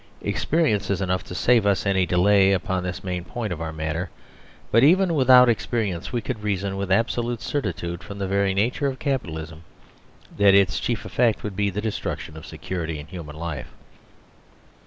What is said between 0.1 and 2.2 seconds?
86 Experience is enough to save us any